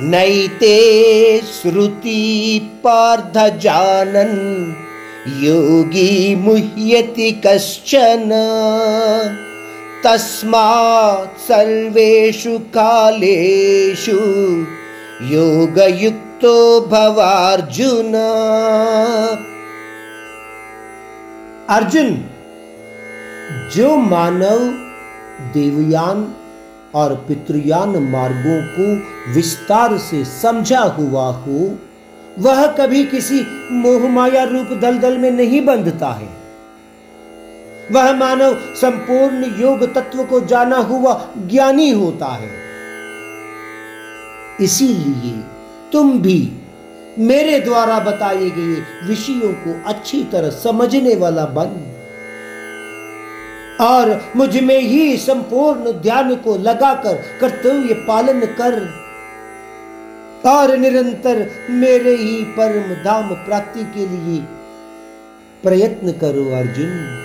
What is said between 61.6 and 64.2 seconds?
मेरे ही परम धाम प्राप्ति के